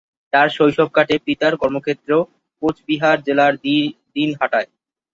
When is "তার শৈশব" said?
0.33-0.89